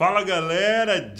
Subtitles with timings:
[0.00, 1.12] Fala galera,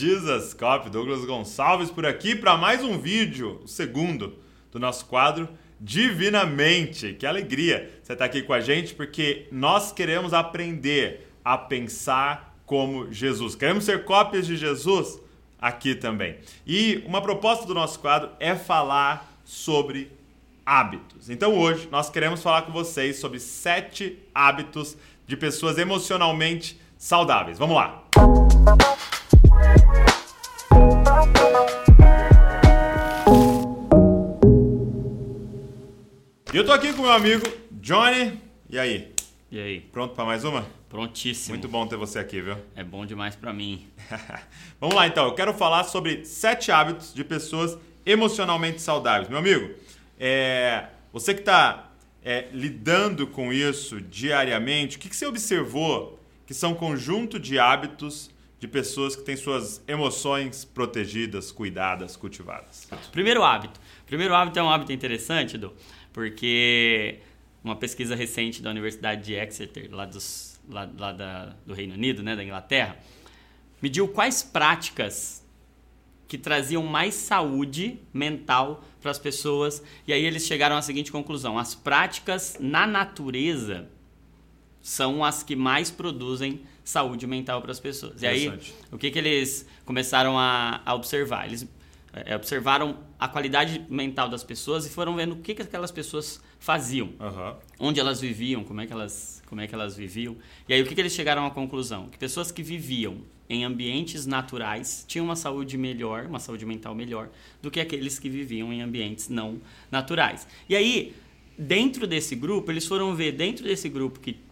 [0.59, 4.39] Cop, Douglas Gonçalves por aqui para mais um vídeo, o segundo
[4.73, 5.47] do nosso quadro
[5.79, 7.13] Divinamente.
[7.13, 12.57] Que alegria você estar tá aqui com a gente porque nós queremos aprender a pensar
[12.65, 13.55] como Jesus.
[13.55, 15.21] Queremos ser cópias de Jesus
[15.61, 16.39] aqui também.
[16.67, 20.11] E uma proposta do nosso quadro é falar sobre
[20.65, 21.29] hábitos.
[21.29, 27.59] Então hoje nós queremos falar com vocês sobre sete hábitos de pessoas emocionalmente saudáveis.
[27.59, 28.40] Vamos lá!
[36.53, 38.39] E eu tô aqui com meu amigo Johnny.
[38.69, 39.13] E aí?
[39.51, 39.81] E aí?
[39.81, 40.65] Pronto para mais uma?
[40.89, 41.55] Prontíssimo.
[41.55, 42.57] Muito bom ter você aqui, viu?
[42.77, 43.89] É bom demais para mim.
[44.81, 47.77] Vamos lá então, eu quero falar sobre sete hábitos de pessoas
[48.07, 49.29] emocionalmente saudáveis.
[49.29, 49.75] Meu amigo,
[50.19, 50.87] é...
[51.13, 51.91] você que está
[52.25, 58.30] é, lidando com isso diariamente, o que, que você observou que são conjunto de hábitos
[58.61, 62.87] de pessoas que têm suas emoções protegidas, cuidadas, cultivadas?
[63.11, 63.81] Primeiro hábito.
[64.07, 65.73] Primeiro hábito é um hábito interessante, Edu,
[66.13, 67.21] porque
[67.65, 72.23] uma pesquisa recente da Universidade de Exeter, lá, dos, lá, lá da, do Reino Unido,
[72.23, 72.99] né, da Inglaterra,
[73.81, 75.41] mediu quais práticas
[76.29, 79.83] que traziam mais saúde mental para as pessoas.
[80.07, 83.89] E aí eles chegaram à seguinte conclusão: as práticas na natureza
[84.83, 86.61] são as que mais produzem
[86.91, 88.23] saúde mental para as pessoas.
[88.23, 88.53] E aí,
[88.91, 91.47] o que, que eles começaram a, a observar?
[91.47, 91.67] Eles
[92.13, 96.43] é, observaram a qualidade mental das pessoas e foram vendo o que, que aquelas pessoas
[96.59, 97.55] faziam, uhum.
[97.79, 100.37] onde elas viviam, como é que elas, como é que elas viviam.
[100.69, 102.09] E aí, o que, que eles chegaram à conclusão?
[102.09, 107.29] Que pessoas que viviam em ambientes naturais tinham uma saúde melhor, uma saúde mental melhor,
[107.63, 109.61] do que aqueles que viviam em ambientes não
[109.91, 110.47] naturais.
[110.69, 111.15] E aí,
[111.57, 114.50] dentro desse grupo, eles foram ver, dentro desse grupo que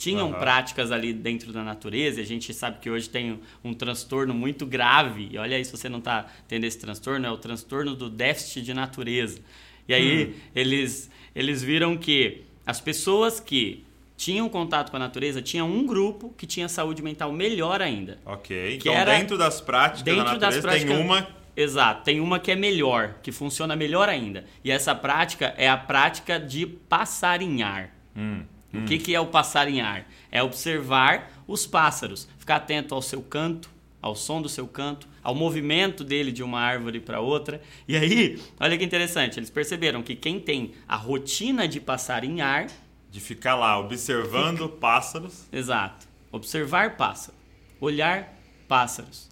[0.00, 0.38] tinham uhum.
[0.38, 2.20] práticas ali dentro da natureza.
[2.20, 5.28] E a gente sabe que hoje tem um, transtorno muito grave.
[5.30, 8.62] E olha aí, se você não está tendo esse transtorno, é o transtorno do déficit
[8.62, 9.40] de natureza.
[9.86, 10.40] E aí hum.
[10.56, 13.84] eles, eles viram que as pessoas que
[14.16, 18.18] tinham contato com a natureza tinha um grupo que tinha saúde mental melhor ainda.
[18.24, 18.76] Ok.
[18.76, 21.28] então, dentro das práticas dentro da natureza, das práticas, tem uma.
[21.54, 24.46] Exato, tem uma que é melhor, que funciona melhor ainda.
[24.64, 27.90] E essa prática é a prática de passarinhar.
[28.16, 28.44] Hum.
[28.72, 28.82] Hum.
[28.82, 30.06] O que, que é o passarinhar?
[30.30, 33.70] É observar os pássaros, ficar atento ao seu canto,
[34.00, 37.60] ao som do seu canto, ao movimento dele de uma árvore para outra.
[37.86, 42.68] E aí, olha que interessante, eles perceberam que quem tem a rotina de passarinhar.
[43.10, 44.76] De ficar lá observando fica...
[44.76, 45.46] pássaros.
[45.52, 46.06] Exato.
[46.32, 47.38] Observar pássaros.
[47.80, 48.34] Olhar
[48.68, 49.28] pássaros.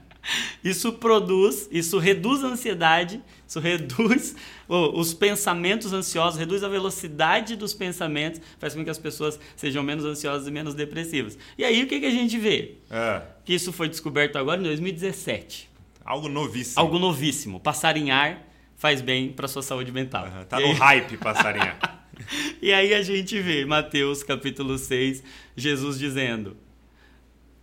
[0.62, 4.36] isso produz, isso reduz a ansiedade, isso reduz
[4.68, 10.04] os pensamentos ansiosos, reduz a velocidade dos pensamentos, faz com que as pessoas sejam menos
[10.04, 11.38] ansiosas e menos depressivas.
[11.56, 12.76] E aí o que, que a gente vê?
[12.90, 13.22] É.
[13.44, 15.68] Que isso foi descoberto agora em 2017.
[16.04, 16.80] Algo novíssimo.
[16.80, 17.60] Algo novíssimo.
[17.60, 18.42] Passarinhar
[18.76, 20.26] faz bem para sua saúde mental.
[20.26, 20.74] Uhum, tá e no aí...
[20.74, 22.06] hype passarinhar.
[22.62, 25.22] e aí a gente vê Mateus capítulo 6,
[25.56, 26.56] Jesus dizendo: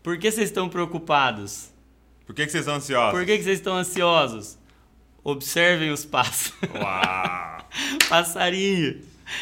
[0.04, 1.75] Por que vocês estão preocupados?
[2.25, 3.12] Por que, que vocês estão ansiosos?
[3.12, 4.58] Por que, que vocês estão ansiosos?
[5.24, 6.53] Observem os pássaros.
[6.74, 7.68] Uau!
[8.09, 9.02] Passarinho.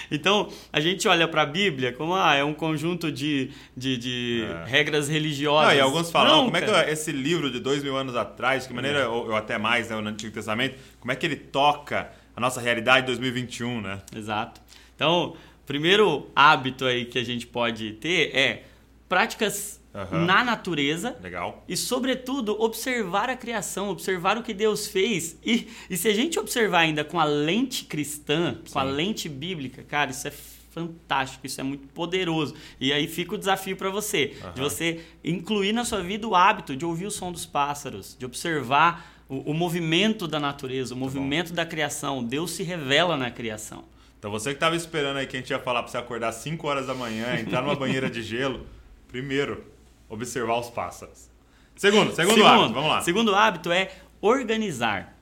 [0.10, 4.48] Então, a gente olha para a Bíblia como ah, é um conjunto de, de, de
[4.48, 4.66] é.
[4.66, 5.70] regras religiosas.
[5.70, 6.80] Não, e alguns falam, Não, como cara.
[6.80, 9.08] é que esse livro de dois mil anos atrás, de que maneira, é.
[9.08, 12.62] ou, ou, até mais, né, no Antigo Testamento, como é que ele toca a nossa
[12.62, 14.02] realidade de 2021, né?
[14.16, 14.62] Exato.
[14.96, 18.64] Então, primeiro hábito aí que a gente pode ter é
[19.10, 20.26] práticas uhum.
[20.26, 21.18] na natureza.
[21.22, 21.64] Legal.
[21.68, 25.38] E, sobretudo, observar a criação, observar o que Deus fez.
[25.46, 28.74] E, e se a gente observar ainda com a lente cristã, Sim.
[28.74, 32.56] com a lente bíblica, cara, isso é fantástico, isso é muito poderoso.
[32.80, 34.52] E aí fica o desafio para você, uhum.
[34.54, 38.26] de você incluir na sua vida o hábito de ouvir o som dos pássaros, de
[38.26, 41.56] observar o, o movimento da natureza, o movimento bom.
[41.56, 42.24] da criação.
[42.24, 43.84] Deus se revela na criação.
[44.18, 46.66] Então você que estava esperando aí que a gente ia falar para você acordar 5
[46.66, 48.66] horas da manhã, entrar numa banheira de gelo,
[49.10, 49.73] primeiro,
[50.14, 51.30] observar os pássaros.
[51.76, 53.02] Segundo, segundo, segundo hábito, vamos lá.
[53.02, 55.18] Segundo hábito é organizar.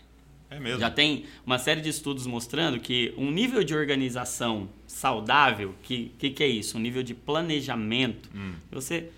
[0.49, 0.81] É mesmo.
[0.81, 6.29] Já tem uma série de estudos mostrando que um nível de organização saudável, que que,
[6.29, 6.77] que é isso?
[6.77, 8.29] Um nível de planejamento.
[8.35, 8.53] Hum.
[8.69, 9.09] Você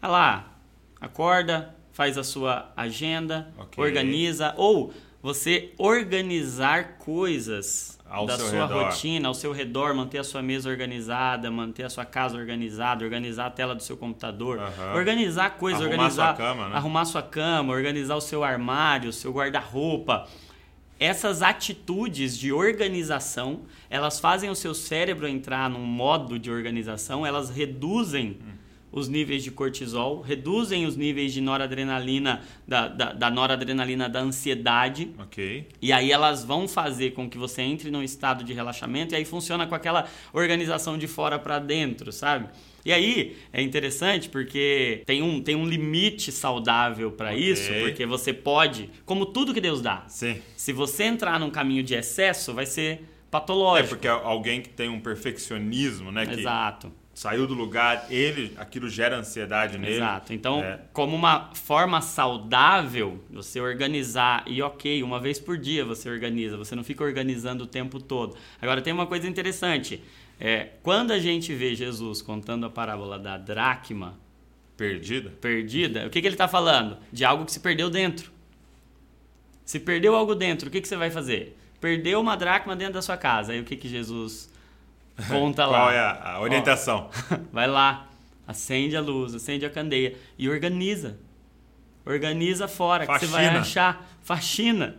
[0.00, 0.56] vai lá,
[1.00, 3.82] acorda, faz a sua agenda, okay.
[3.82, 8.84] organiza ou você organizar coisas ao da sua redor.
[8.84, 13.46] rotina, ao seu redor, manter a sua mesa organizada, manter a sua casa organizada, organizar
[13.46, 14.94] a tela do seu computador, uhum.
[14.96, 16.76] organizar coisas, arrumar organizar, sua cama, né?
[16.76, 20.26] arrumar sua cama, organizar o seu armário, o seu guarda-roupa.
[20.98, 27.48] Essas atitudes de organização, elas fazem o seu cérebro entrar num modo de organização, elas
[27.48, 28.59] reduzem hum.
[28.92, 35.10] Os níveis de cortisol, reduzem os níveis de noradrenalina, da, da, da, noradrenalina da ansiedade.
[35.18, 35.66] Ok.
[35.80, 39.24] E aí elas vão fazer com que você entre num estado de relaxamento e aí
[39.24, 42.48] funciona com aquela organização de fora para dentro, sabe?
[42.84, 47.50] E aí é interessante porque tem um, tem um limite saudável para okay.
[47.50, 50.04] isso, porque você pode, como tudo que Deus dá.
[50.08, 50.40] Sim.
[50.56, 53.86] Se você entrar num caminho de excesso, vai ser patológico.
[53.86, 56.26] É porque alguém que tem um perfeccionismo, né?
[56.32, 59.96] Exato saiu do lugar, ele, aquilo gera ansiedade nele.
[59.96, 60.32] Exato.
[60.32, 60.80] Então, é.
[60.90, 66.74] como uma forma saudável, você organizar e ok, uma vez por dia você organiza, você
[66.74, 68.36] não fica organizando o tempo todo.
[68.58, 70.02] Agora tem uma coisa interessante,
[70.40, 74.18] é, quando a gente vê Jesus contando a parábola da dracma
[74.74, 76.96] perdida, perdida, o que, que ele está falando?
[77.12, 78.32] De algo que se perdeu dentro.
[79.62, 81.54] Se perdeu algo dentro, o que, que você vai fazer?
[81.82, 83.52] Perdeu uma dracma dentro da sua casa.
[83.52, 84.50] Aí o que, que Jesus
[85.28, 85.78] Conta lá.
[85.78, 87.10] Qual é a, a orientação?
[87.30, 88.08] Ó, vai lá,
[88.46, 91.18] acende a luz, acende a candeia e organiza.
[92.04, 93.18] Organiza fora, faxina.
[93.18, 94.06] que você vai achar.
[94.22, 94.96] Faxina.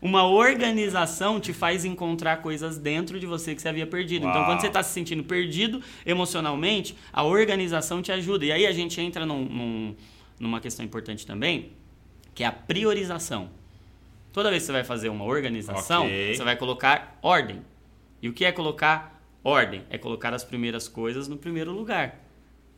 [0.00, 4.24] Uma organização te faz encontrar coisas dentro de você que você havia perdido.
[4.24, 4.32] Uau.
[4.32, 8.44] Então, quando você está se sentindo perdido emocionalmente, a organização te ajuda.
[8.46, 9.96] E aí a gente entra num, num,
[10.40, 11.72] numa questão importante também,
[12.34, 13.50] que é a priorização.
[14.32, 16.34] Toda vez que você vai fazer uma organização, okay.
[16.34, 17.62] você vai colocar ordem.
[18.20, 22.20] E o que é colocar Ordem é colocar as primeiras coisas no primeiro lugar.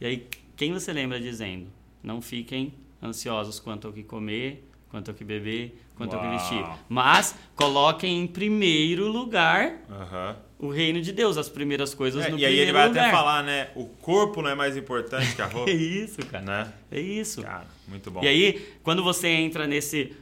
[0.01, 0.27] E aí,
[0.57, 1.67] quem você lembra dizendo?
[2.03, 6.25] Não fiquem ansiosos quanto ao que comer, quanto ao que beber, quanto Uau.
[6.25, 6.65] ao que vestir.
[6.89, 10.69] Mas coloquem em primeiro lugar uhum.
[10.69, 12.57] o reino de Deus, as primeiras coisas é, no primeiro lugar.
[12.57, 13.05] E aí ele vai lugar.
[13.05, 13.71] até falar, né?
[13.75, 15.71] O corpo não é mais importante que a roupa.
[15.71, 16.45] é isso, cara.
[16.45, 16.73] Né?
[16.91, 17.43] É isso.
[17.43, 18.23] Cara, muito bom.
[18.23, 20.15] E aí, quando você entra nesse,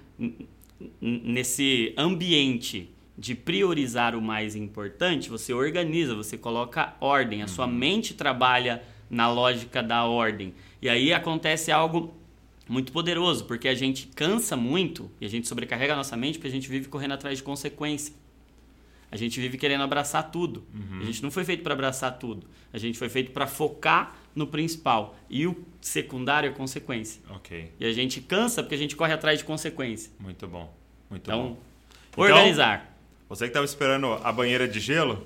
[1.00, 7.48] nesse ambiente de priorizar o mais importante, você organiza, você coloca ordem, a uhum.
[7.48, 8.80] sua mente trabalha
[9.10, 10.54] na lógica da ordem.
[10.80, 12.14] E aí acontece algo
[12.68, 16.46] muito poderoso, porque a gente cansa muito e a gente sobrecarrega a nossa mente porque
[16.46, 18.14] a gente vive correndo atrás de consequência.
[19.10, 20.64] A gente vive querendo abraçar tudo.
[20.72, 21.00] Uhum.
[21.00, 22.46] A gente não foi feito para abraçar tudo.
[22.72, 25.16] A gente foi feito para focar no principal.
[25.30, 27.22] E o secundário é consequência.
[27.30, 27.72] Ok.
[27.80, 30.12] E a gente cansa porque a gente corre atrás de consequência.
[30.20, 30.72] Muito bom.
[31.08, 31.58] Muito então,
[32.14, 32.22] bom.
[32.22, 32.80] Organizar.
[32.80, 32.97] Então,
[33.28, 35.24] você que estava esperando a banheira de gelo.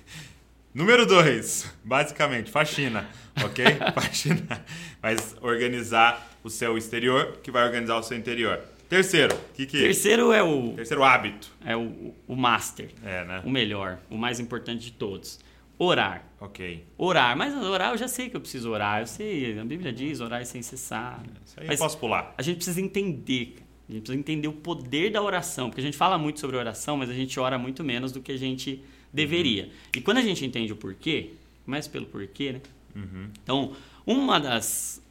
[0.74, 3.06] Número dois, basicamente, faxina,
[3.44, 3.64] ok?
[3.94, 4.64] faxina.
[5.02, 8.60] Mas organizar o seu exterior, que vai organizar o seu interior.
[8.88, 10.74] Terceiro, o que, que Terceiro é o.
[10.74, 11.50] Terceiro hábito.
[11.64, 12.90] É o, o master.
[13.02, 13.42] É, né?
[13.44, 15.40] O melhor, o mais importante de todos.
[15.78, 16.24] Orar.
[16.38, 16.86] Ok.
[16.96, 17.36] Orar.
[17.36, 19.00] Mas orar, eu já sei que eu preciso orar.
[19.00, 21.22] Eu sei, a Bíblia diz orar é sem cessar.
[21.44, 22.34] Isso aí Mas eu posso pular.
[22.36, 23.56] A gente precisa entender,
[23.92, 26.96] a gente precisa entender o poder da oração, porque a gente fala muito sobre oração,
[26.96, 29.64] mas a gente ora muito menos do que a gente deveria.
[29.64, 29.70] Uhum.
[29.96, 31.30] E quando a gente entende o porquê,
[31.64, 32.60] começa pelo porquê, né?
[32.96, 33.28] Uhum.
[33.42, 33.72] Então,
[34.06, 35.02] uma das.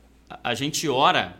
[0.44, 1.39] A gente ora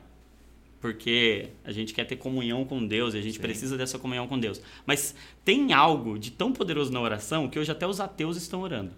[0.80, 3.42] porque a gente quer ter comunhão com Deus e a gente Sim.
[3.42, 4.60] precisa dessa comunhão com Deus.
[4.86, 5.16] Mas
[5.46, 8.92] tem algo de tão poderoso na oração que hoje até os ateus estão orando.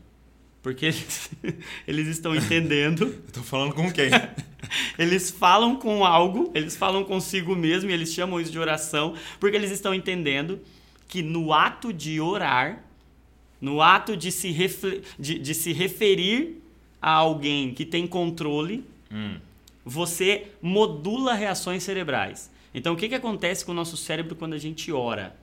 [0.62, 1.30] Porque eles,
[1.86, 3.14] eles estão entendendo.
[3.28, 4.10] Estou falando com quem?
[4.98, 9.56] eles falam com algo, eles falam consigo mesmo e eles chamam isso de oração, porque
[9.56, 10.60] eles estão entendendo
[11.08, 12.84] que no ato de orar,
[13.62, 14.54] no ato de se,
[15.20, 16.62] de, de se referir
[17.02, 19.36] a alguém que tem controle, hum.
[19.86, 22.52] você modula reações cerebrais.
[22.74, 25.36] Então, o que, que acontece com o nosso cérebro quando a gente ora?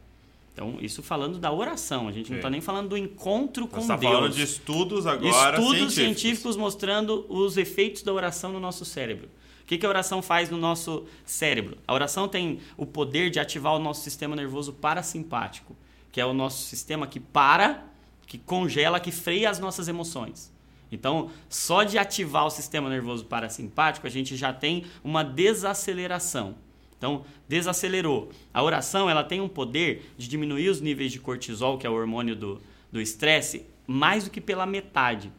[0.53, 2.33] Então, isso falando da oração, a gente Sim.
[2.33, 5.95] não está nem falando do encontro com Você está falando de estudos agora Estudos científicos.
[5.95, 9.29] científicos mostrando os efeitos da oração no nosso cérebro.
[9.63, 11.79] O que, que a oração faz no nosso cérebro?
[11.87, 15.77] A oração tem o poder de ativar o nosso sistema nervoso parasimpático,
[16.11, 17.85] que é o nosso sistema que para,
[18.27, 20.53] que congela, que freia as nossas emoções.
[20.91, 26.57] Então, só de ativar o sistema nervoso parasimpático, a gente já tem uma desaceleração.
[27.01, 28.31] Então, desacelerou.
[28.53, 31.95] A oração ela tem um poder de diminuir os níveis de cortisol, que é o
[31.95, 35.33] hormônio do estresse, mais do que pela metade.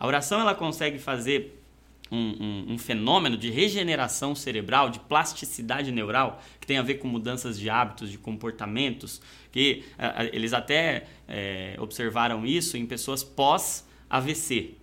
[0.00, 1.62] A oração ela consegue fazer
[2.10, 7.06] um, um, um, fenômeno de regeneração cerebral, de plasticidade neural, que tem a ver com
[7.06, 13.22] mudanças de hábitos, de comportamentos, que a, a, eles até é, observaram isso em pessoas
[13.22, 14.74] pós-AVC.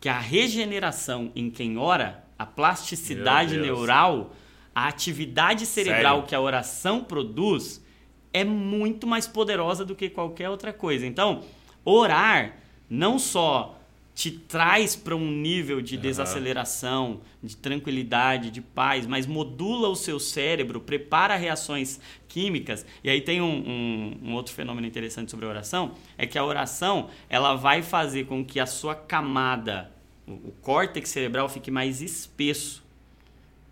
[0.00, 4.32] Que a regeneração em quem ora, a plasticidade neural
[4.78, 6.28] a atividade cerebral Sério?
[6.28, 7.84] que a oração produz
[8.32, 11.04] é muito mais poderosa do que qualquer outra coisa.
[11.04, 11.42] Então,
[11.84, 12.54] orar
[12.88, 13.76] não só
[14.14, 20.20] te traz para um nível de desaceleração, de tranquilidade, de paz, mas modula o seu
[20.20, 22.86] cérebro, prepara reações químicas.
[23.02, 26.44] E aí tem um, um, um, outro fenômeno interessante sobre a oração, é que a
[26.44, 29.90] oração ela vai fazer com que a sua camada
[30.24, 32.84] o, o córtex cerebral fique mais espesso.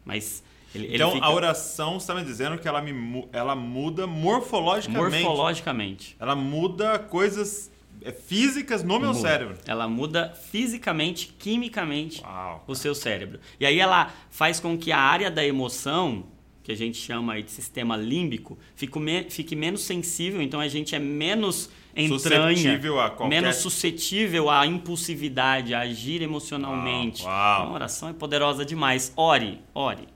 [0.05, 0.45] Mas
[0.77, 4.07] ele, então, ele fica a oração, você está me dizendo que ela, me, ela muda
[4.07, 5.23] morfologicamente.
[5.25, 6.17] morfologicamente.
[6.21, 7.71] Ela muda coisas
[8.03, 9.21] é, físicas no meu Muda.
[9.21, 9.57] cérebro.
[9.67, 12.63] Ela muda fisicamente, quimicamente Uau.
[12.67, 13.41] o seu cérebro.
[13.59, 16.25] E aí ela faz com que a área da emoção,
[16.63, 20.69] que a gente chama aí de sistema límbico, fique, me- fique menos sensível, então a
[20.69, 27.23] gente é menos entranha, Suscetível a qualquer- menos suscetível à impulsividade, a agir emocionalmente.
[27.23, 27.55] Uau, uau.
[27.61, 29.13] Então, a oração é poderosa demais.
[29.17, 30.07] Ore, ore.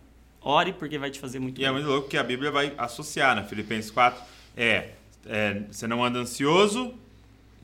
[0.43, 1.75] Ore porque vai te fazer muito E é bem.
[1.75, 3.45] muito louco que a Bíblia vai associar, né?
[3.45, 4.21] Filipenses 4
[4.57, 4.91] é,
[5.27, 6.95] é você não anda ansioso,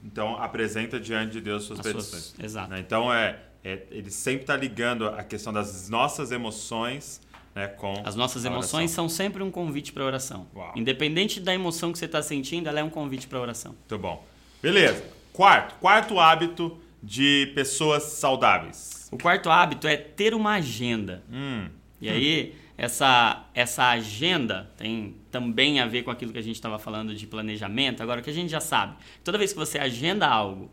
[0.04, 2.34] então apresenta diante de Deus suas As suas- petições.
[2.44, 2.70] exato.
[2.70, 2.80] Né?
[2.80, 7.20] Então é, é, ele sempre está ligando a questão das nossas emoções
[7.54, 10.46] né, com As nossas emoções são sempre um convite para oração.
[10.54, 10.72] Uau.
[10.76, 13.72] Independente da emoção que você está sentindo, ela é um convite para oração.
[13.72, 14.22] Muito bom.
[14.60, 15.02] Beleza.
[15.32, 19.08] Quarto, quarto hábito de pessoas saudáveis.
[19.10, 21.22] O quarto hábito é ter uma agenda.
[21.32, 21.68] Hum,
[21.98, 26.78] E aí, essa, essa agenda tem também a ver com aquilo que a gente estava
[26.78, 28.02] falando de planejamento.
[28.02, 30.70] Agora, o que a gente já sabe, toda vez que você agenda algo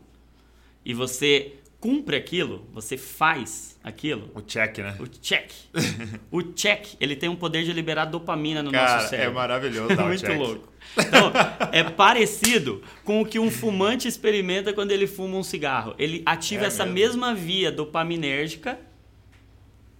[0.84, 4.96] e você cumpre aquilo, você faz aquilo, o check, né?
[4.98, 5.50] o check.
[6.30, 9.34] o check, ele tem um poder de liberar dopamina no Cara, nosso é cérebro.
[9.34, 10.38] maravilhoso dar o Muito check.
[10.38, 10.72] louco.
[10.98, 11.30] Então,
[11.72, 15.94] é parecido com o que um fumante experimenta quando ele fuma um cigarro.
[15.98, 17.20] Ele ativa É essa mesmo?
[17.20, 18.78] mesma via dopaminérgica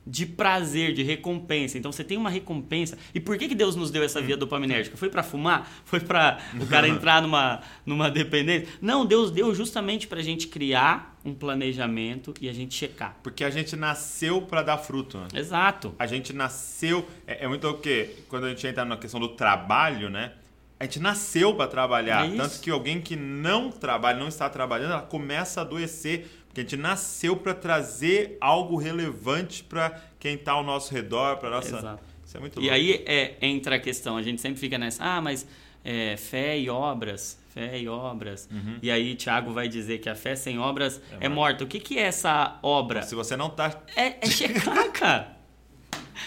[0.06, 1.78] de prazer, de recompensa.
[1.78, 2.98] Então você tem uma recompensa.
[3.14, 4.96] E por que, que Deus nos deu essa via dopaminérgica?
[4.96, 5.70] Foi para fumar?
[5.84, 8.68] Foi para o cara entrar numa, numa dependência?
[8.80, 13.16] Não, Deus deu justamente para a gente criar um planejamento e a gente checar.
[13.22, 15.28] Porque a gente nasceu para dar fruto, né?
[15.34, 15.94] Exato.
[15.98, 17.08] A gente nasceu.
[17.26, 20.32] É, é muito o que quando a gente entra na questão do trabalho, né?
[20.78, 22.30] A gente nasceu para trabalhar.
[22.30, 22.36] É.
[22.36, 26.26] Tanto que alguém que não trabalha, não está trabalhando, ela começa a adoecer.
[26.54, 31.50] Porque a gente nasceu para trazer algo relevante para quem está ao nosso redor, para
[31.50, 31.76] nossa.
[31.76, 32.04] Exato.
[32.24, 32.74] Isso é muito E louco.
[32.74, 35.44] aí é, entra a questão, a gente sempre fica nessa, ah, mas
[35.84, 38.48] é, fé e obras, fé e obras.
[38.80, 41.28] E aí Tiago vai dizer que a fé sem obras é, morta.
[41.28, 41.64] morta.
[41.64, 43.02] O que, que é essa obra?
[43.02, 43.82] Se você não tá.
[43.96, 45.36] É, é checar, cara.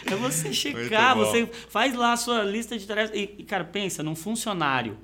[0.05, 3.15] É você checar, você faz lá a sua lista de tarefas.
[3.15, 4.97] E, e, cara, pensa num funcionário,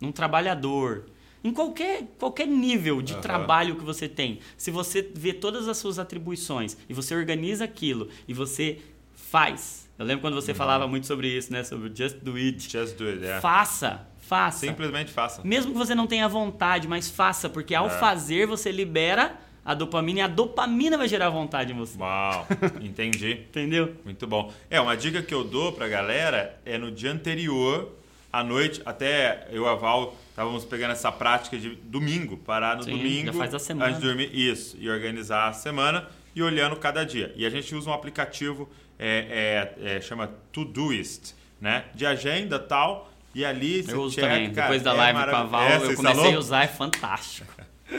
[0.00, 1.06] num trabalhador,
[1.44, 3.20] em qualquer, qualquer nível de Aham.
[3.22, 4.38] trabalho que você tem.
[4.56, 8.78] Se você vê todas as suas atribuições e você organiza aquilo e você
[9.14, 9.88] faz.
[9.98, 10.40] Eu lembro quando Uhum.
[10.40, 11.62] você falava muito sobre isso, né?
[11.64, 12.70] Sobre just do it.
[12.70, 13.40] Just do it, é.
[13.40, 14.58] Faça, faça.
[14.66, 15.42] Simplesmente faça.
[15.44, 17.90] Mesmo que você não tenha vontade, mas faça, porque ao É.
[17.90, 21.96] fazer você libera a dopamina e a dopamina vai gerar vontade em você.
[21.98, 22.46] Uau,
[22.82, 23.32] entendi.
[23.48, 23.94] Entendeu?
[24.04, 24.52] Muito bom.
[24.68, 27.92] É, uma dica que eu dou pra galera é no dia anterior,
[28.32, 32.82] à noite, até eu e a Val estávamos pegando essa prática de domingo, parar no
[32.84, 33.90] Sim, domingo, já faz a semana.
[33.90, 37.32] antes de dormir, isso, e organizar a semana e olhando cada dia.
[37.36, 41.84] E a gente usa um aplicativo, é, é, é, chama Todoist, né?
[41.94, 44.52] De agenda tal, e ali você Eu uso checa, também.
[44.52, 46.34] cara, Depois da é live com a Val, É, eu comecei instalou?
[46.34, 47.52] a usar, é fantástico.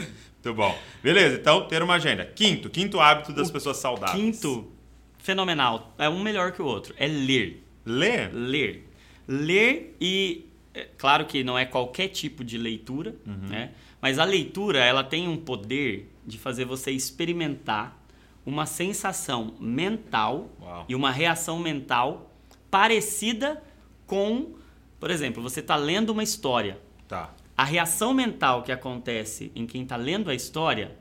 [0.44, 0.78] Muito bom.
[1.02, 2.26] Beleza, então ter uma agenda.
[2.26, 4.20] Quinto, quinto hábito das pessoas saudáveis.
[4.22, 4.70] Quinto,
[5.20, 5.94] fenomenal.
[5.98, 6.94] É um melhor que o outro.
[6.98, 7.66] É ler.
[7.86, 8.30] Ler.
[8.34, 8.90] Ler.
[9.28, 10.46] Ler e.
[10.74, 13.48] é, claro que não é qualquer tipo de leitura, Uhum.
[13.50, 13.72] né?
[14.02, 17.98] Mas a leitura, ela tem um poder de fazer você experimentar
[18.46, 20.86] uma sensação mental Uau.
[20.90, 22.30] e uma reação mental
[22.70, 23.64] parecida
[24.06, 24.56] com,
[25.00, 26.78] por exemplo, você está lendo uma história.
[27.08, 27.34] Tá.
[27.56, 30.92] A reação mental que acontece em quem está lendo a história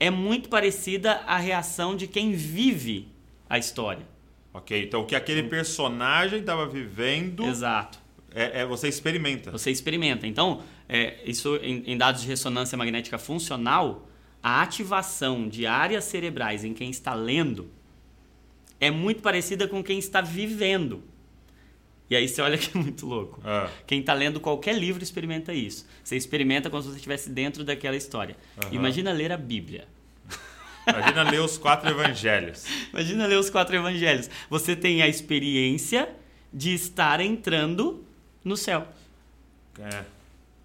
[0.00, 3.06] é muito parecida à reação de quem vive
[3.48, 4.04] a história.
[4.52, 7.98] Ok, então o que aquele personagem estava vivendo Exato.
[8.34, 9.50] é, é você experimenta.
[9.50, 10.26] Você experimenta.
[10.26, 14.08] Então, é, isso em, em dados de ressonância magnética funcional,
[14.42, 17.70] a ativação de áreas cerebrais em quem está lendo
[18.80, 21.02] é muito parecida com quem está vivendo.
[22.08, 23.40] E aí você olha que é muito louco.
[23.44, 25.86] Ah, Quem está lendo qualquer livro experimenta isso.
[26.02, 28.36] Você experimenta como se você estivesse dentro daquela história.
[28.64, 28.74] Aham.
[28.74, 29.86] Imagina ler a Bíblia.
[30.86, 32.64] Imagina ler os quatro evangelhos.
[32.92, 34.30] Imagina ler os quatro evangelhos.
[34.48, 36.08] Você tem a experiência
[36.52, 38.04] de estar entrando
[38.44, 38.86] no céu.
[39.78, 40.04] É.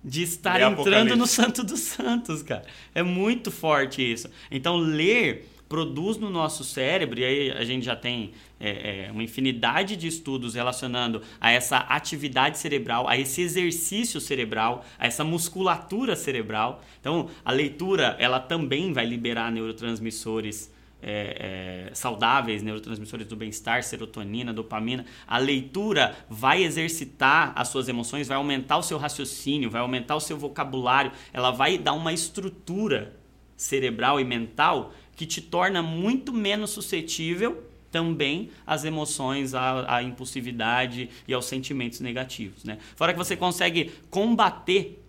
[0.03, 1.25] De estar entrando no.
[1.25, 2.65] Santo dos Santos, cara.
[2.93, 4.29] É muito forte isso.
[4.51, 9.23] Então, ler produz no nosso cérebro, e aí a gente já tem é, é, uma
[9.23, 16.15] infinidade de estudos relacionando a essa atividade cerebral, a esse exercício cerebral, a essa musculatura
[16.15, 16.83] cerebral.
[16.99, 24.51] Então, a leitura, ela também vai liberar neurotransmissores é, é, saudáveis, neurotransmissores do bem-estar, serotonina,
[24.51, 25.05] dopamina.
[25.27, 30.19] A leitura vai exercitar as suas emoções, vai aumentar o seu raciocínio, vai aumentar o
[30.19, 33.13] seu vocabulário, ela vai dar uma estrutura
[33.55, 41.09] cerebral e mental que te torna muito menos suscetível também às emoções, à, à, impulsividade
[41.25, 42.65] e aos sentimentos negativos.
[42.65, 42.77] Né?
[42.95, 45.01] Fora que você consegue combater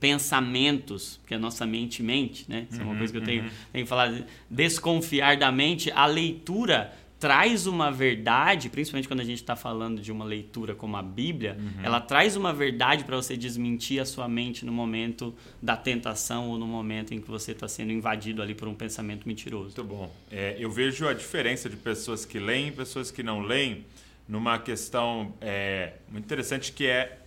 [0.00, 2.66] pensamentos, porque a nossa mente mente, né?
[2.68, 3.50] Isso é uma uhum, coisa que eu tenho, uhum.
[3.72, 6.92] tenho falado, desconfiar da mente, a leitura
[7.22, 11.56] traz uma verdade, principalmente quando a gente está falando de uma leitura como a Bíblia,
[11.56, 11.84] uhum.
[11.84, 16.58] ela traz uma verdade para você desmentir a sua mente no momento da tentação ou
[16.58, 19.66] no momento em que você está sendo invadido ali por um pensamento mentiroso.
[19.66, 20.12] Muito bom.
[20.32, 23.86] É, eu vejo a diferença de pessoas que leem e pessoas que não leem
[24.26, 27.20] numa questão é, muito interessante que é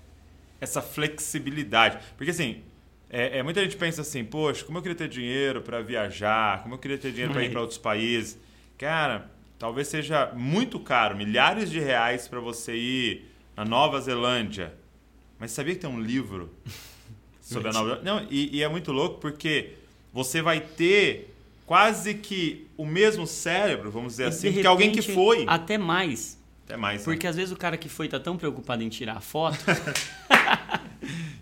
[0.60, 2.00] essa flexibilidade.
[2.18, 2.64] Porque assim,
[3.10, 6.76] é, é, muita gente pensa assim, poxa, como eu queria ter dinheiro para viajar, como
[6.76, 8.38] eu queria ter dinheiro para ir para outros países.
[8.78, 14.74] Cara, talvez seja muito caro, milhares de reais para você ir na Nova Zelândia.
[15.40, 16.52] Mas sabia que tem um livro
[17.42, 18.14] sobre a Nova Zelândia?
[18.14, 19.74] Não, e, e é muito louco porque
[20.14, 21.34] você vai ter
[21.66, 25.46] quase que o mesmo cérebro, vamos dizer e assim, de que alguém que foi.
[25.48, 26.40] Até mais.
[26.66, 27.02] Até mais.
[27.02, 27.06] Né?
[27.06, 27.30] Porque né?
[27.30, 29.58] às vezes o cara que foi tá tão preocupado em tirar foto.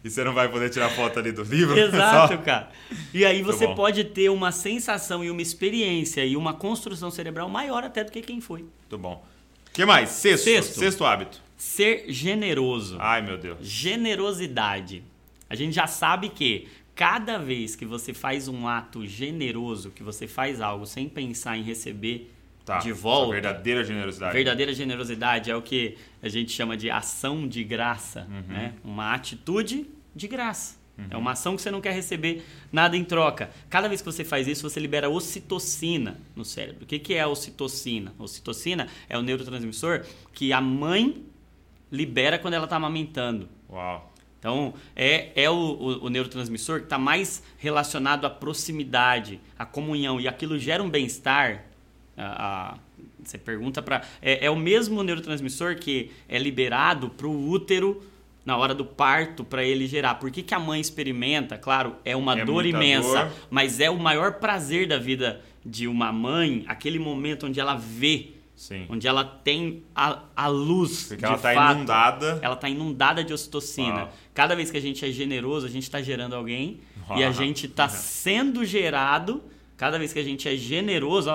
[0.03, 1.77] e você não vai poder tirar foto ali do livro?
[1.79, 2.69] Exato, cara.
[3.13, 7.83] E aí você pode ter uma sensação e uma experiência e uma construção cerebral maior
[7.83, 8.59] até do que quem foi.
[8.59, 9.23] Muito bom.
[9.67, 10.09] O que mais?
[10.09, 10.43] Sexto.
[10.43, 10.79] Sexto.
[10.79, 11.41] Sexto hábito.
[11.55, 12.97] Ser generoso.
[12.99, 13.59] Ai, meu Deus.
[13.61, 15.03] Generosidade.
[15.49, 20.27] A gente já sabe que cada vez que você faz um ato generoso, que você
[20.27, 22.31] faz algo sem pensar em receber
[22.65, 23.31] tá, de volta.
[23.31, 24.33] verdadeira generosidade.
[24.33, 28.53] Verdadeira generosidade é o que a gente chama de ação de graça, uhum.
[28.53, 28.73] né?
[28.83, 30.81] Uma atitude de graça.
[30.97, 31.07] Uhum.
[31.09, 33.49] É uma ação que você não quer receber nada em troca.
[33.69, 36.83] Cada vez que você faz isso, você libera ocitocina no cérebro.
[36.83, 38.13] O que, que é a ocitocina?
[38.17, 41.23] A ocitocina é o neurotransmissor que a mãe
[41.91, 43.49] libera quando ela está amamentando.
[43.69, 44.11] Uau.
[44.39, 50.19] Então, é, é o, o, o neurotransmissor que está mais relacionado à proximidade, à comunhão.
[50.19, 51.63] E aquilo gera um bem-estar
[52.17, 52.77] a, a,
[53.23, 54.03] você pergunta para.
[54.21, 58.03] É, é, o mesmo neurotransmissor que é liberado para o útero
[58.45, 60.15] na hora do parto para ele gerar.
[60.15, 61.57] Por que, que a mãe experimenta?
[61.57, 63.31] Claro, é uma é dor imensa, dor.
[63.49, 68.31] mas é o maior prazer da vida de uma mãe, aquele momento onde ela vê.
[68.55, 68.85] Sim.
[68.87, 71.07] Onde ela tem a, a luz.
[71.07, 72.39] Porque ela está inundada.
[72.41, 74.09] Ela está inundada de ocitocina.
[74.33, 76.79] Cada vez que a gente é generoso, a gente está gerando alguém.
[77.17, 79.43] E a gente está sendo gerado
[79.77, 81.29] Cada vez que a gente é generoso,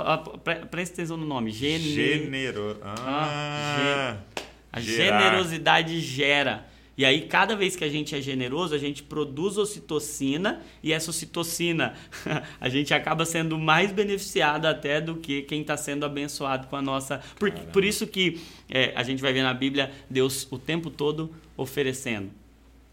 [0.71, 1.51] presta atenção no nome.
[1.51, 1.93] Gene...
[1.93, 2.81] Generoso.
[2.83, 4.39] Ah, ah
[4.73, 5.21] a gerar.
[5.21, 6.67] generosidade gera.
[6.97, 11.11] E aí, cada vez que a gente é generoso, a gente produz ocitocina e essa
[11.11, 11.95] ocitocina
[12.61, 16.83] a gente acaba sendo mais beneficiado até do que quem está sendo abençoado com a
[16.83, 17.23] nossa.
[17.39, 21.33] Por, por isso que é, a gente vai ver na Bíblia Deus o tempo todo
[21.57, 22.31] oferecendo.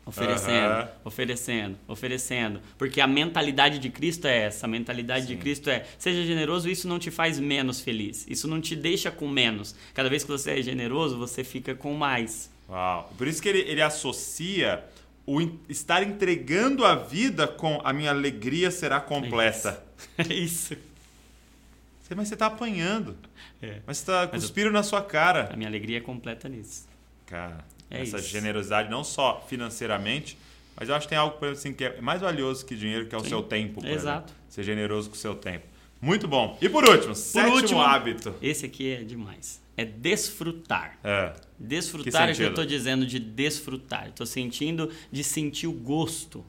[0.05, 0.87] Oferecendo, uhum.
[1.03, 2.61] oferecendo, oferecendo.
[2.77, 4.67] Porque a mentalidade de Cristo é essa.
[4.67, 5.35] A mentalidade Sim.
[5.35, 8.23] de Cristo é: seja generoso, isso não te faz menos feliz.
[8.29, 9.75] Isso não te deixa com menos.
[9.95, 12.51] Cada vez que você é generoso, você fica com mais.
[12.69, 13.11] Uau.
[13.17, 14.83] Por isso que ele, ele associa
[15.25, 19.83] o estar entregando a vida com a minha alegria será completa.
[20.17, 20.75] É isso.
[22.15, 23.17] Mas você está apanhando.
[23.59, 23.79] É.
[23.87, 24.71] Mas você está cuspindo eu...
[24.71, 25.49] na sua cara.
[25.51, 26.87] A minha alegria é completa nisso.
[27.25, 27.65] Cara.
[27.89, 28.29] É essa isso.
[28.29, 30.37] generosidade, não só financeiramente,
[30.75, 33.17] mas eu acho que tem algo assim, que é mais valioso que dinheiro, que é
[33.17, 33.29] o Sim.
[33.29, 33.85] seu tempo.
[33.85, 34.31] Exato.
[34.31, 34.45] Exemplo.
[34.49, 35.65] Ser generoso com o seu tempo.
[36.01, 36.57] Muito bom.
[36.61, 38.35] E por último, por sétimo último, hábito.
[38.41, 39.61] Esse aqui é demais.
[39.77, 40.97] É desfrutar.
[41.03, 41.33] É.
[41.57, 44.09] Desfrutar é que eu estou dizendo de desfrutar.
[44.09, 46.45] Estou sentindo de sentir o gosto.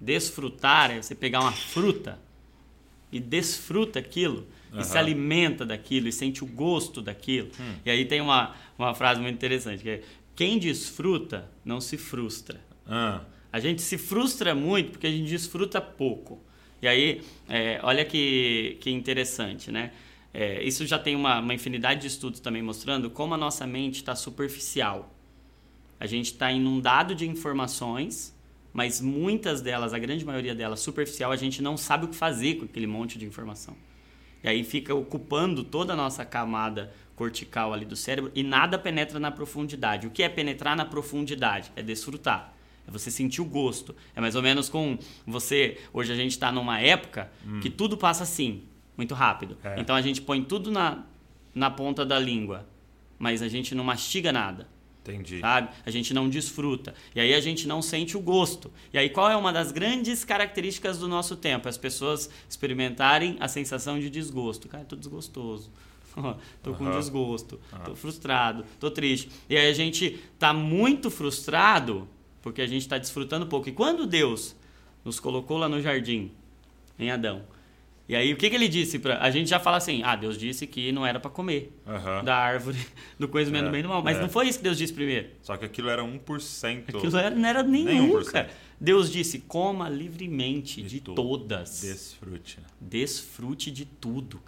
[0.00, 2.18] Desfrutar é você pegar uma fruta
[3.12, 4.46] e desfruta aquilo.
[4.72, 4.80] Uhum.
[4.80, 7.48] E se alimenta daquilo e sente o gosto daquilo.
[7.58, 7.74] Hum.
[7.84, 10.02] E aí tem uma, uma frase muito interessante que é
[10.38, 12.60] quem desfruta não se frustra.
[12.86, 13.22] Ah.
[13.52, 16.40] A gente se frustra muito porque a gente desfruta pouco.
[16.80, 19.90] E aí, é, olha que, que interessante, né?
[20.32, 23.96] É, isso já tem uma, uma infinidade de estudos também mostrando como a nossa mente
[23.96, 25.12] está superficial.
[25.98, 28.32] A gente está inundado de informações,
[28.72, 32.58] mas muitas delas, a grande maioria delas, superficial, a gente não sabe o que fazer
[32.58, 33.76] com aquele monte de informação.
[34.42, 39.18] E aí fica ocupando toda a nossa camada cortical ali do cérebro e nada penetra
[39.18, 40.06] na profundidade.
[40.06, 41.72] O que é penetrar na profundidade?
[41.74, 42.54] É desfrutar.
[42.86, 43.94] É você sentir o gosto.
[44.14, 44.96] É mais ou menos com
[45.26, 45.78] você.
[45.92, 47.60] Hoje a gente está numa época hum.
[47.60, 48.62] que tudo passa assim,
[48.96, 49.58] muito rápido.
[49.64, 49.80] É.
[49.80, 51.04] Então a gente põe tudo na,
[51.54, 52.66] na ponta da língua,
[53.18, 54.68] mas a gente não mastiga nada.
[55.12, 55.40] Entendi.
[55.40, 55.68] Sabe?
[55.84, 56.94] A gente não desfruta.
[57.14, 58.70] E aí a gente não sente o gosto.
[58.92, 61.68] E aí qual é uma das grandes características do nosso tempo?
[61.68, 64.68] As pessoas experimentarem a sensação de desgosto.
[64.68, 65.70] Cara, tô desgostoso
[66.62, 66.92] tô com uhum.
[66.92, 67.78] desgosto, uhum.
[67.84, 69.30] tô frustrado, tô triste.
[69.48, 72.08] E aí a gente tá muito frustrado
[72.42, 73.68] porque a gente está desfrutando pouco.
[73.68, 74.56] E quando Deus
[75.04, 76.32] nos colocou lá no jardim,
[76.98, 77.42] em Adão,
[78.08, 78.98] E aí, o que, que ele disse?
[78.98, 79.18] Pra...
[79.22, 82.24] A gente já fala assim, ah, Deus disse que não era para comer Aham.
[82.24, 82.78] da árvore
[83.20, 84.02] do conhecimento do É, bem e do mal.
[84.02, 84.20] Mas é.
[84.22, 85.28] não foi isso que Deus disse primeiro.
[85.42, 86.84] Só que aquilo era 1%.
[86.88, 88.48] Aquilo era- não era nenhum, cara.
[88.80, 91.82] Deus disse, coma livremente De de, todas.
[91.82, 92.58] Desfrute.
[92.80, 94.40] Desfrute de tudo.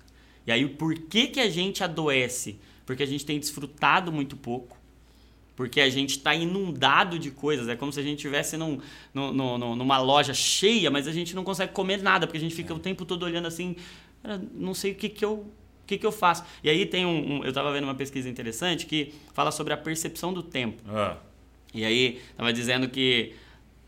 [0.47, 2.59] E aí, por que, que a gente adoece?
[2.87, 4.80] Porque a gente tem desfrutado muito pouco.
[5.57, 7.69] Porque a gente está inundado de coisas.
[7.69, 8.79] É como se a gente estivesse num,
[9.13, 12.55] num- num- numa loja cheia, mas a gente não consegue comer nada, porque a gente
[12.55, 13.77] fica o tempo todo olhando assim,
[14.23, 15.33] "Cara, não sei o que, que eu.
[15.35, 16.45] O que, que eu faço?
[16.63, 19.77] E aí tem um, um- Eu estava vendo uma pesquisa interessante que fala sobre a
[19.77, 20.81] percepção do tempo.
[20.89, 21.17] Ah,
[21.75, 23.33] E aí, estava dizendo que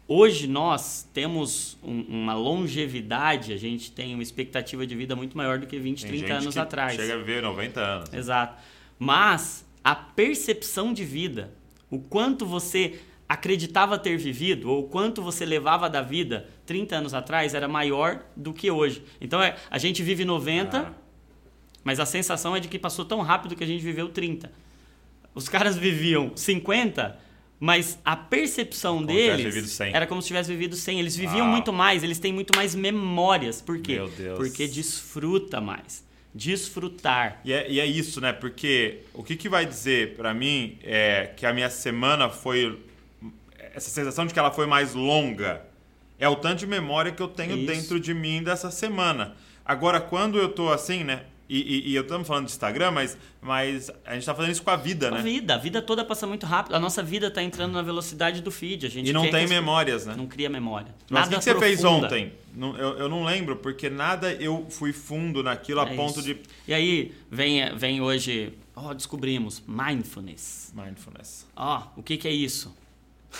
[0.06, 5.58] hoje nós temos um- uma longevidade, a gente tem uma expectativa de vida muito maior
[5.58, 6.96] do que 20, tem 30 gente anos atrás.
[6.96, 8.12] Chega a viver 90 anos.
[8.12, 8.60] Exato.
[8.98, 11.52] Mas a percepção de vida,
[11.90, 17.14] o quanto você acreditava ter vivido ou o quanto você levava da vida 30 anos
[17.14, 19.02] atrás era maior do que hoje.
[19.20, 20.92] Então é, a gente vive 90, Ah,
[21.82, 24.52] mas a sensação é de que passou tão rápido que a gente viveu 30.
[25.34, 27.18] Os caras viviam 50,
[27.58, 29.94] mas a percepção Como deles vivido 100.
[29.94, 31.00] era como se tivesse vivido 100.
[31.00, 31.48] Eles viviam Uau.
[31.48, 33.62] muito mais, eles têm muito mais memórias.
[33.62, 33.94] Por quê?
[33.94, 34.36] Meu Deus.
[34.38, 36.04] Porque desfruta mais.
[36.34, 37.40] Desfrutar.
[37.44, 38.32] E é, e é isso, né?
[38.32, 42.78] Porque o que, que vai dizer pra mim é que a minha semana foi.
[43.74, 45.62] Essa sensação de que ela foi mais longa
[46.18, 47.66] é o tanto de memória que eu tenho Isso.
[47.66, 49.34] dentro de mim dessa semana.
[49.64, 51.24] Agora, quando eu tô assim, né?
[51.48, 54.62] E, e, e eu estamos falando de Instagram, mas, mas a gente tá fazendo isso
[54.62, 55.22] com a vida, A né?
[55.22, 56.74] vida, a vida toda passa muito rápido.
[56.74, 58.86] A nossa vida tá entrando na velocidade do feed.
[58.86, 60.14] A gente E não tem memórias, né?
[60.16, 60.94] Não cria memória.
[61.10, 62.32] Mas o que, que você fez ontem?
[62.54, 66.22] Não- eu, eu não lembro, porque nada eu fui fundo naquilo a É ponto isso.
[66.22, 66.38] de.
[66.66, 70.72] E aí, vem, vem hoje, ó, descobrimos, mindfulness.
[70.74, 71.46] Mindfulness.
[71.56, 72.74] Ó, o que que é isso?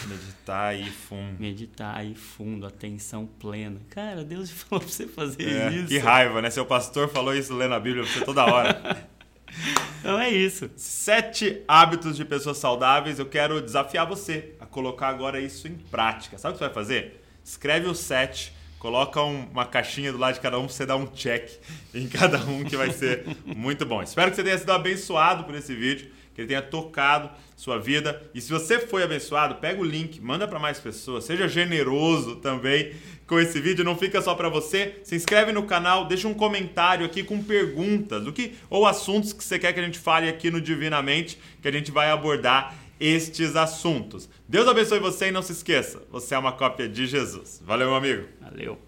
[0.06, 1.36] Meditar aí fundo.
[1.40, 3.80] Meditar aí fundo, atenção plena.
[3.90, 5.86] Cara, Deus falou pra você fazer É, isso.
[5.88, 6.50] que raiva, né?
[6.50, 9.08] Seu pastor falou isso lendo a Bíblia pra você toda hora.
[10.02, 10.70] Não é isso.
[10.76, 13.18] Sete hábitos de pessoas saudáveis.
[13.18, 16.38] Eu quero desafiar você a colocar agora isso em prática.
[16.38, 17.22] Sabe o que você vai fazer?
[17.44, 20.96] Escreve os sete, coloca um- uma caixinha do lado de cada um pra você dar
[20.96, 21.50] um check
[21.94, 24.02] em cada um, que vai ser muito bom.
[24.02, 28.22] Espero que você tenha sido abençoado por esse vídeo, que ele tenha tocado sua vida.
[28.34, 32.92] E se você foi abençoado, pega o link, manda para mais pessoas, seja generoso também
[33.26, 34.96] com esse vídeo, não fica só para você.
[35.04, 39.42] Se inscreve no canal, deixa um comentário aqui com perguntas, o que ou assuntos que
[39.42, 43.56] você quer que a gente fale aqui no Divinamente, que a gente vai abordar estes
[43.56, 44.28] assuntos.
[44.48, 47.60] Deus abençoe você e não se esqueça, você é uma cópia de Jesus.
[47.64, 48.28] Valeu, meu amigo.
[48.40, 48.78] Valeu.